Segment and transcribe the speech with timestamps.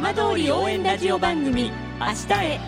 [0.00, 2.60] 浜通り応援ラジオ番組明日へ。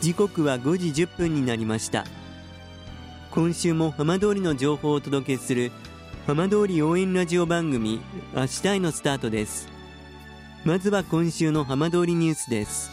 [0.00, 2.04] 時刻は5時10分になりました。
[3.32, 5.72] 今週も浜通りの情報をお届けする
[6.28, 8.00] 浜通り応援ラジオ番組
[8.36, 9.68] 明日へのスタートです。
[10.64, 12.92] まずは今週の浜通りニュースです。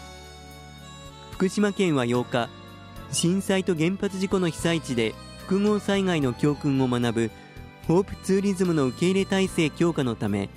[1.33, 2.49] 福島県は8日
[3.11, 7.31] 震災と原発事故の被災地で複合災害の教訓を学ぶ
[7.87, 10.49] ホープツーリズムの受け入れ体制強化のため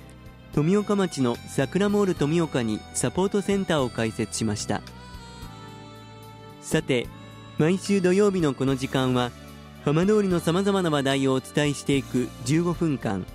[0.53, 4.81] 富岡町の桜モール富岡にサポートセンターを開設しました。
[6.61, 7.07] さて
[7.57, 9.31] 毎週土曜日のこの時間は
[9.85, 13.25] 浜通りのさまざまな話題をお伝えしていく15分間。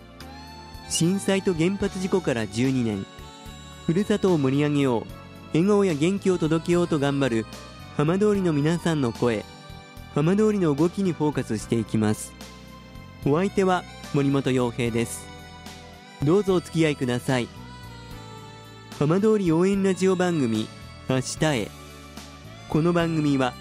[0.88, 3.06] 震災と原発事故から12年。
[3.86, 5.04] ふるさとを盛り上げよう。
[5.52, 7.46] 笑顔や元気を届けようと頑張る
[7.96, 9.44] 浜通りの皆さんの声。
[10.14, 12.32] 浜通りの動きにフォーカスしていきます。
[13.27, 15.27] お相手は森本洋平です。
[16.22, 17.48] どうぞお付き合いください。
[18.98, 20.69] 浜通り応援ラジオ番組
[21.08, 21.69] 明日へ。
[22.69, 23.55] この番組は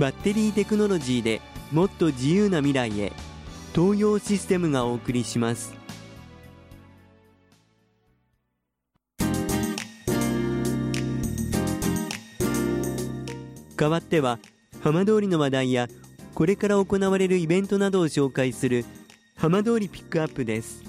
[0.00, 3.12] バッテリーテクノロジーでもっと自由な未来へ
[3.72, 5.74] 東洋システムがお送りします。
[13.76, 14.40] 代わっては
[14.80, 15.88] 浜通りの話題や
[16.34, 18.84] これから行われるイベントなどを紹介する
[19.36, 20.82] 浜通りピックアップです。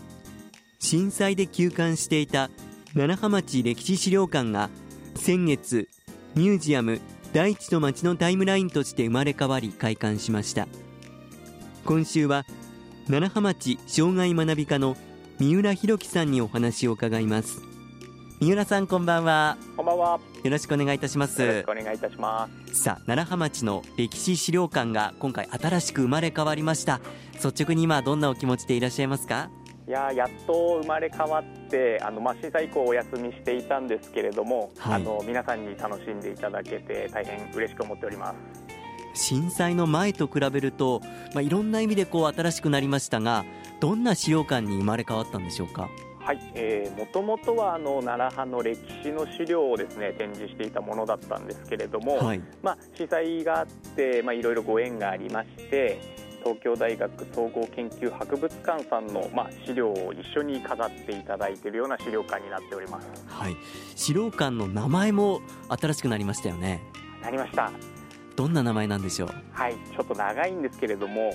[0.80, 2.50] 震災で休館していた
[2.94, 4.70] 楢葉町歴史資料館が
[5.16, 5.90] 先月
[6.36, 7.02] ミュージアム
[7.34, 10.68] 大地と町のタイムラインとして生まれ変わり開館しました。
[11.86, 12.46] 今週は
[13.08, 14.96] 楢葉町障害学び課の
[15.40, 17.73] 三浦弘樹さんにお話を伺います。
[18.44, 20.20] 三浦さんこんばんはこんばんは。
[20.44, 27.00] よろしくお願いいたしますよろしくお願いいたしまさあ楢葉町の歴史資料館が今回新しく生まれ変わりました
[27.36, 29.50] 率直に今どんなお気持ちでいらっしゃいますか？
[29.86, 29.90] す。
[29.90, 38.36] いやーやっと生まれ変わって、あのまあ震災以降お休みしていたんですけれども、はいあの皆さんに楽しんでいただけて大変嬉しく思っておりま
[39.14, 39.24] す。
[39.30, 41.00] 震災の前と比べると、
[41.34, 43.46] まあ、いろんな意味でこう新しくなりましたが
[43.80, 45.88] どんな資料館に生まれ変わったんでしょうか？
[46.24, 56.24] はい、えー、もともとはあの奈良派の歴史の資料をですね展示していたものだったんですけれども、はいまあ震災があってまあいろいろご縁がありまして。
[56.44, 63.08] 東京大学総合研究博物館さんの、まあ、資料を一緒に飾っていただいているような資料館になっております。
[63.30, 63.56] はい
[63.96, 66.82] 資料館の名前も新しくなりましたよね
[67.22, 67.72] なりました。
[68.36, 69.30] どんな名前なんでしょう？
[69.54, 71.34] はい、ちょっと長いんですけれども、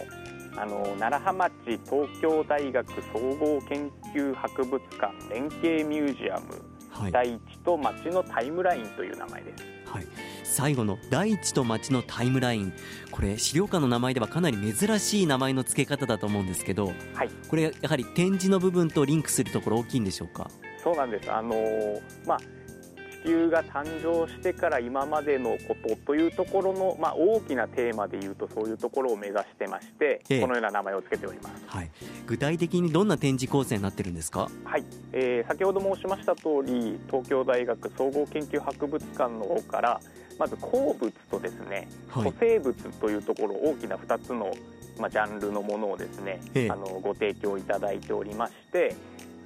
[0.61, 9.65] あの楢葉町東京大学総合研究博物館連携ミュージアム、はい、第一と町のタイムラインという名前です。
[9.87, 10.07] はい、
[10.43, 12.73] 最後の大地と町のタイムライン。
[13.11, 20.51] これ資料館の名前ではかなり珍しい名前の付け方だと思うんですけどはい、これやはり展示の部分とリンクするところ大きいんでしょうか？
[20.83, 21.33] そうなんです。
[21.33, 21.55] あの
[22.27, 22.39] まあ
[23.25, 30.41] 地球が誕生してから今までのことというところの、まあ、大きなテーマでいうとそういうところを目指してまして、ええ。
[30.41, 31.65] このような名前を付けております。
[31.67, 31.91] はい、
[32.27, 34.49] 具体的にどんな展示構成になってるんですか？
[34.65, 40.01] はい、えー先ほど申しました通り東京大学総合研究博物館の方から
[40.39, 42.31] まず鉱物とですね、はい。
[42.31, 44.53] 古生物というところ大きな2つの、
[44.99, 46.71] まあ、ジャンルのものをですね、ええ。
[46.71, 48.95] あのご提供いただいておりまして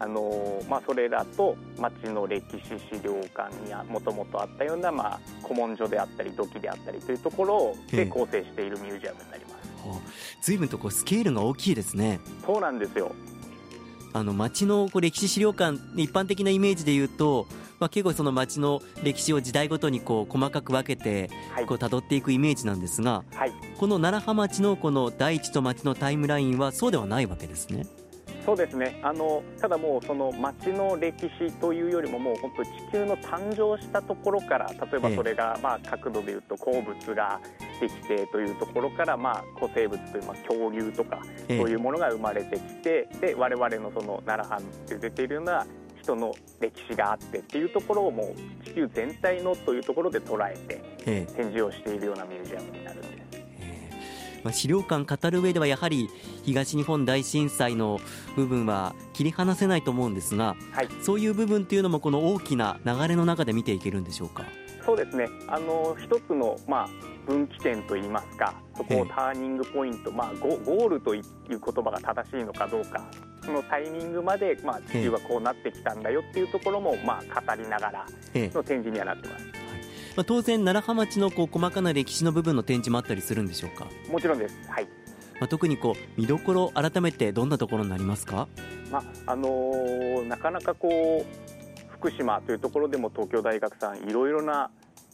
[0.02, 9.88] あのまあ、それらと町の歴史資料館にもともとあったような、まあ、古文書であったり土器であったりというところで構成しているミュージアムになります。
[9.88, 10.00] はあ
[10.40, 13.12] 随分とこうスケールが大きいですねそうなんですよ
[14.12, 17.46] あの町のこう歴史資料館一般的なイメージで言うと、
[17.80, 27.86] まあ、結構その町の歴史を時代ごとにこう細かく分けてはいこう辿っていくイメージなんですがはいこの楢葉町のこの大地と町のタイムラインはそうではないわけですね。
[28.44, 28.98] そうですね。
[29.02, 37.40] あのただもうその町の歴史というよりももう本当地球の誕生したところから例えばそれがまあ角度でいうと鉱物が
[37.80, 41.58] できてというところからまあ古生物というまあ恐竜とかええ。
[41.58, 45.66] そういうものが生まれてきてで我々のその奈良藩って出ているような
[46.02, 51.34] 人の歴史があってっていうところをもう地球全体のというところで捉えてええ。
[51.34, 52.72] 展示をしているようなミュージアム
[54.44, 56.08] まあ、資料館語る上ではやはり
[56.44, 58.00] 東日本大震災の
[58.36, 60.88] 部分は切り離せないと思うんですがはい。
[61.02, 64.44] そういう部分っていうのもこの大きな流れの中で見ていけるんでしょうか？
[64.84, 65.28] そうですね。
[65.46, 66.88] あの一つの、まあ、
[67.24, 69.00] 分岐点といいますかそこええ。
[69.02, 73.04] をターニングポイント、まあ、ゴゴールという言葉が正しいのかどうか
[73.44, 78.54] そのタイミングまで、まあ、地球はこうなってきたんだよっていうところも、まあ、語りながらええ。
[78.54, 79.44] の展示にはなってます
[80.16, 83.86] まあ、当然楢葉町のこう細かな歴史の部分の展示もあったりするんでしょうか？
[84.10, 84.86] もちろんですはい
[85.40, 88.46] まあ、特にこう見どころ改めてどんなところになりますか、
[88.92, 94.70] まああのー、なかなかこう福島というところでも東京大学さんいろいろな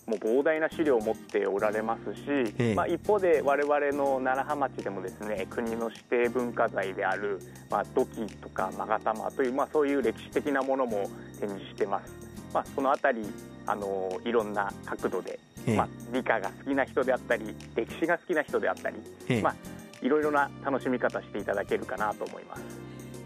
[0.06, 2.20] もう膨大な資料を持っておられますし、
[2.58, 7.40] ええ、まあ、一方で我々の楢葉町でもですね国の指定文化財である、
[7.70, 11.10] まあ、土器とか勾玉という、まあ、そういう歴史的なものも
[11.40, 12.12] 展示してます。
[12.52, 13.22] まあ、そのあたり
[13.70, 19.54] あのいろんな角度で、え、まあ、理科が好きな人であったり歴史が好きな人であったり、まあ、
[20.00, 22.62] いろいろな楽しみ方していただけるかなと思います。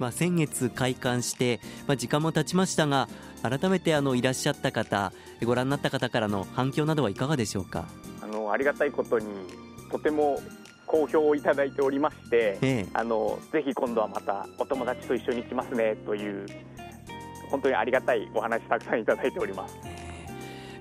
[0.00, 3.08] まあ、先月開館して、まあ、時間も経ちましたが
[3.42, 5.12] 改めてあのいらっしゃった方
[5.44, 7.86] ご覧になった方からの反響などはいかがでしょうか？
[8.20, 9.26] あのありがたいことに
[9.92, 10.40] とても
[10.86, 16.46] 好評をいただいておりまして、ええ、あのぜひ今度はまたお友達と一緒に来ますねという
[17.50, 19.76] 本当にありがたいお話たくさんいただいております。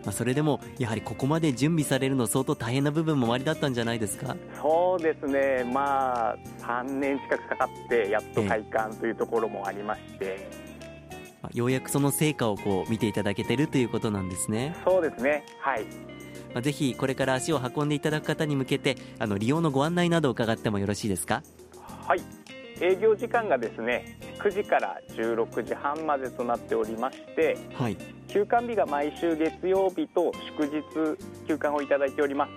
[0.04, 4.36] まあ、それでもやはりここまで準備されるの相当大変な部分もおありだったんじゃないですか？
[4.62, 10.50] そうですね、まあ、3年近くかかってやっと開館というところもありまして、
[11.54, 14.76] ようやくその成果をこう見ていただけてるということなんですね。
[14.86, 15.44] そうですね。
[15.60, 15.86] はい。
[16.54, 21.44] まあ、ぜひこれから足を運んでいただく方に向けてあの利用のご案内などを伺ってもよろしいですか？
[22.08, 22.22] はい。
[22.84, 27.98] 営業時間がですね9時から16時半までとなっておりまして、はい、
[28.32, 30.82] 休館日が毎週月曜日と祝日
[31.48, 32.52] 休館をいただいております。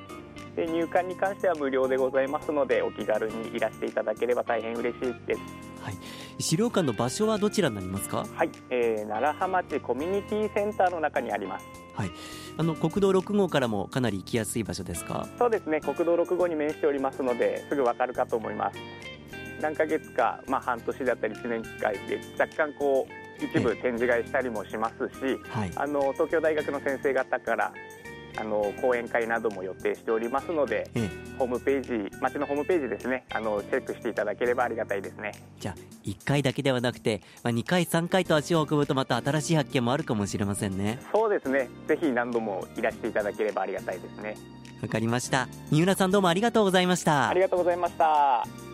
[0.56, 5.40] で入館に関しては無料でございますのでお気軽にいらしていただければ大変嬉しいです。
[5.82, 5.94] はい。
[6.38, 8.24] 資料館の場所はどちらになりますか？
[8.34, 11.66] はい、えー、楢葉町コミュニティセンターの中にあります。
[11.94, 12.10] はい、
[12.56, 15.26] あの国道6号からもかなり行きやすい場所ですか？
[15.38, 15.80] そうですね。
[15.80, 18.78] 国道6号に面しておりますのですぐわかるかと思います。
[19.60, 27.72] 何ヶ月か、まあ、半年だったり1年機会で若干こう一部展示会したりもしますし、はい、あの東京大学の先生方から
[28.36, 35.32] あの講演会なども予定しておりますので、ええ、ホームページ町のホームページですねあのチェックしていただければありがたいですね。
[35.60, 40.98] じゃあ1回だけではなくて、まあ、2回3回と足を運ぶとまた新しい発見もあるかもしれませんね。
[41.12, 41.68] そうですね。
[41.86, 44.36] ぜひ何度もいらしていただければありがたいですね。
[44.82, 45.48] わかりました。
[45.70, 47.28] 三浦さんどうもありがとうございました。
[47.28, 48.73] ありがとうございました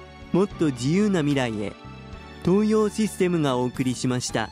[0.31, 1.73] もっと自由な未来へ
[2.43, 4.49] 東洋システムがお送りしました。